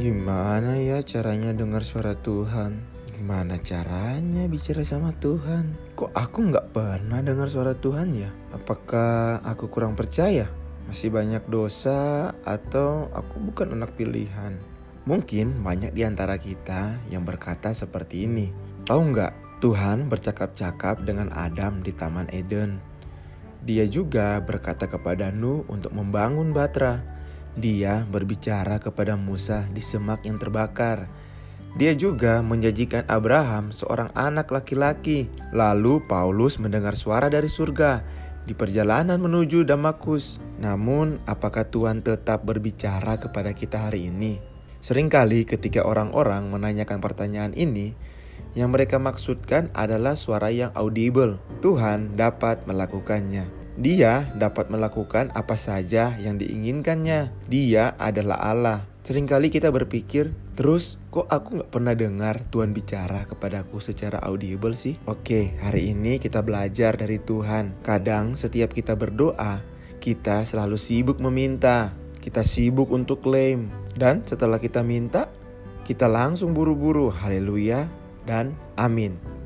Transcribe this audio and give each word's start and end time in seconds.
Gimana 0.00 0.80
ya 0.80 1.04
caranya 1.04 1.52
dengar 1.52 1.84
suara 1.84 2.16
Tuhan? 2.16 2.80
Gimana 3.12 3.60
caranya 3.60 4.48
bicara 4.48 4.80
sama 4.80 5.12
Tuhan? 5.12 5.76
Kok 5.92 6.16
aku 6.16 6.48
nggak 6.48 6.72
pernah 6.72 7.20
dengar 7.20 7.52
suara 7.52 7.76
Tuhan 7.76 8.16
ya? 8.16 8.32
Apakah 8.48 9.44
aku 9.44 9.68
kurang 9.68 10.00
percaya? 10.00 10.48
Masih 10.88 11.12
banyak 11.12 11.44
dosa 11.52 12.32
atau 12.48 13.12
aku 13.12 13.44
bukan 13.44 13.76
anak 13.76 13.92
pilihan? 14.00 14.56
Mungkin 15.04 15.60
banyak 15.60 15.92
di 15.92 16.08
antara 16.08 16.40
kita 16.40 16.96
yang 17.12 17.28
berkata 17.28 17.76
seperti 17.76 18.24
ini. 18.24 18.48
Tahu 18.88 19.12
nggak? 19.12 19.60
Tuhan 19.60 20.08
bercakap-cakap 20.08 21.04
dengan 21.04 21.28
Adam 21.28 21.84
di 21.84 21.92
Taman 21.92 22.32
Eden. 22.32 22.80
Dia 23.68 23.84
juga 23.84 24.40
berkata 24.40 24.88
kepada 24.88 25.28
Nuh 25.28 25.68
untuk 25.68 25.92
membangun 25.92 26.56
Batra 26.56 27.19
dia 27.60 28.08
berbicara 28.08 28.80
kepada 28.80 29.14
Musa 29.14 29.68
di 29.70 29.84
semak 29.84 30.24
yang 30.24 30.40
terbakar. 30.40 31.06
Dia 31.78 31.94
juga 31.94 32.42
menjanjikan 32.42 33.06
Abraham 33.06 33.70
seorang 33.70 34.10
anak 34.18 34.50
laki-laki. 34.50 35.30
Lalu 35.54 36.02
Paulus 36.08 36.58
mendengar 36.58 36.98
suara 36.98 37.30
dari 37.30 37.46
surga 37.46 38.02
di 38.42 38.56
perjalanan 38.56 39.22
menuju 39.22 39.62
Damaskus. 39.62 40.42
Namun, 40.58 41.22
apakah 41.28 41.68
Tuhan 41.68 42.02
tetap 42.02 42.42
berbicara 42.42 43.20
kepada 43.20 43.54
kita 43.54 43.86
hari 43.86 44.10
ini? 44.10 44.42
Seringkali 44.80 45.46
ketika 45.46 45.84
orang-orang 45.84 46.50
menanyakan 46.50 46.98
pertanyaan 46.98 47.52
ini, 47.54 47.94
yang 48.58 48.74
mereka 48.74 48.98
maksudkan 48.98 49.70
adalah 49.76 50.18
suara 50.18 50.50
yang 50.50 50.74
audible. 50.74 51.38
Tuhan 51.62 52.18
dapat 52.18 52.66
melakukannya. 52.66 53.59
Dia 53.80 54.28
dapat 54.36 54.68
melakukan 54.68 55.32
apa 55.32 55.56
saja 55.56 56.12
yang 56.20 56.36
diinginkannya. 56.36 57.32
Dia 57.48 57.96
adalah 57.96 58.36
Allah. 58.36 58.84
Seringkali 59.00 59.48
kita 59.48 59.72
berpikir, 59.72 60.36
terus 60.52 61.00
kok 61.08 61.24
aku 61.32 61.56
nggak 61.56 61.72
pernah 61.72 61.96
dengar 61.96 62.44
Tuhan 62.52 62.76
bicara 62.76 63.24
kepadaku 63.24 63.80
secara 63.80 64.20
audible 64.28 64.76
sih? 64.76 65.00
Oke, 65.08 65.56
hari 65.64 65.96
ini 65.96 66.20
kita 66.20 66.44
belajar 66.44 67.00
dari 67.00 67.16
Tuhan. 67.24 67.80
Kadang 67.80 68.36
setiap 68.36 68.76
kita 68.76 69.00
berdoa, 69.00 69.64
kita 69.96 70.44
selalu 70.44 70.76
sibuk 70.76 71.16
meminta. 71.16 71.96
Kita 72.20 72.44
sibuk 72.44 72.92
untuk 72.92 73.24
klaim. 73.24 73.72
Dan 73.96 74.20
setelah 74.28 74.60
kita 74.60 74.84
minta, 74.84 75.32
kita 75.88 76.04
langsung 76.04 76.52
buru-buru. 76.52 77.08
Haleluya 77.08 77.88
dan 78.28 78.52
amin. 78.76 79.39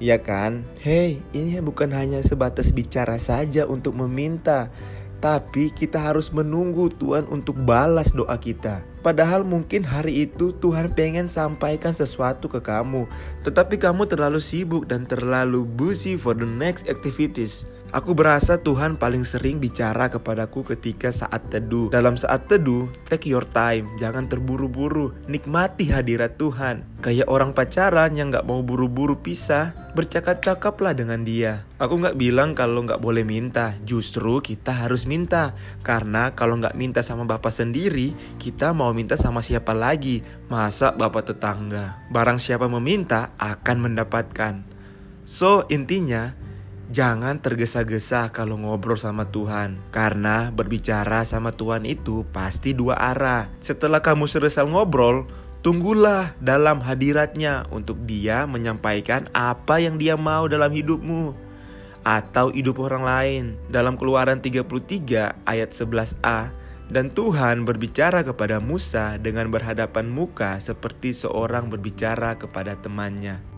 Ya 0.00 0.16
kan? 0.16 0.64
Hei, 0.80 1.20
ini 1.36 1.60
bukan 1.60 1.92
hanya 1.92 2.24
sebatas 2.24 2.72
bicara 2.72 3.20
saja 3.20 3.68
untuk 3.68 3.92
meminta, 4.00 4.72
tapi 5.20 5.68
kita 5.68 6.00
harus 6.00 6.32
menunggu 6.32 6.88
Tuhan 6.88 7.28
untuk 7.28 7.60
balas 7.60 8.16
doa 8.16 8.32
kita. 8.40 8.80
Padahal 9.04 9.44
mungkin 9.44 9.84
hari 9.84 10.24
itu 10.24 10.56
Tuhan 10.56 10.96
pengen 10.96 11.28
sampaikan 11.28 11.92
sesuatu 11.92 12.48
ke 12.48 12.64
kamu, 12.64 13.04
tetapi 13.44 13.76
kamu 13.76 14.08
terlalu 14.08 14.40
sibuk 14.40 14.88
dan 14.88 15.04
terlalu 15.04 15.68
busy 15.68 16.16
for 16.16 16.32
the 16.32 16.48
next 16.48 16.88
activities. 16.88 17.68
Aku 17.90 18.14
berasa 18.14 18.54
Tuhan 18.54 18.94
paling 18.94 19.26
sering 19.26 19.58
bicara 19.58 20.06
kepadaku 20.06 20.62
ketika 20.62 21.10
saat 21.10 21.42
teduh. 21.50 21.90
Dalam 21.90 22.14
saat 22.14 22.46
teduh, 22.46 22.86
take 23.10 23.26
your 23.26 23.42
time, 23.50 23.90
jangan 23.98 24.30
terburu-buru, 24.30 25.10
nikmati 25.26 25.90
hadirat 25.90 26.38
Tuhan. 26.38 26.86
Kayak 27.02 27.26
orang 27.26 27.50
pacaran 27.50 28.14
yang 28.14 28.30
gak 28.30 28.46
mau 28.46 28.62
buru-buru 28.62 29.18
pisah, 29.18 29.74
bercakap-cakaplah 29.98 30.94
dengan 30.94 31.26
dia. 31.26 31.66
Aku 31.82 31.98
gak 31.98 32.14
bilang 32.14 32.54
kalau 32.54 32.86
gak 32.86 33.02
boleh 33.02 33.26
minta, 33.26 33.74
justru 33.82 34.38
kita 34.38 34.70
harus 34.70 35.10
minta. 35.10 35.58
Karena 35.82 36.30
kalau 36.30 36.62
gak 36.62 36.78
minta 36.78 37.02
sama 37.02 37.26
bapak 37.26 37.50
sendiri, 37.50 38.14
kita 38.38 38.70
mau 38.70 38.94
minta 38.94 39.18
sama 39.18 39.42
siapa 39.42 39.74
lagi? 39.74 40.22
Masa 40.46 40.94
bapak 40.94 41.34
tetangga? 41.34 41.98
Barang 42.14 42.38
siapa 42.38 42.70
meminta 42.70 43.34
akan 43.42 43.90
mendapatkan. 43.90 44.62
So, 45.26 45.62
intinya, 45.70 46.34
Jangan 46.90 47.38
tergesa-gesa 47.38 48.34
kalau 48.34 48.58
ngobrol 48.58 48.98
sama 48.98 49.30
Tuhan, 49.30 49.78
karena 49.94 50.50
berbicara 50.50 51.22
sama 51.22 51.54
Tuhan 51.54 51.86
itu 51.86 52.26
pasti 52.34 52.74
dua 52.74 52.98
arah. 52.98 53.46
Setelah 53.62 54.02
kamu 54.02 54.26
selesai 54.26 54.66
ngobrol, 54.66 55.22
tunggulah 55.62 56.34
dalam 56.42 56.82
hadiratnya 56.82 57.70
untuk 57.70 58.02
Dia 58.10 58.42
menyampaikan 58.50 59.30
apa 59.30 59.78
yang 59.78 60.02
Dia 60.02 60.18
mau 60.18 60.50
dalam 60.50 60.74
hidupmu 60.74 61.30
atau 62.02 62.50
hidup 62.50 62.82
orang 62.82 63.06
lain. 63.06 63.44
Dalam 63.70 63.94
Keluaran 63.94 64.42
33 64.42 65.46
ayat 65.46 65.70
11a, 65.70 66.50
dan 66.90 67.06
Tuhan 67.06 67.62
berbicara 67.62 68.26
kepada 68.26 68.58
Musa 68.58 69.14
dengan 69.14 69.46
berhadapan 69.46 70.10
muka 70.10 70.58
seperti 70.58 71.14
seorang 71.14 71.70
berbicara 71.70 72.34
kepada 72.34 72.74
temannya. 72.74 73.49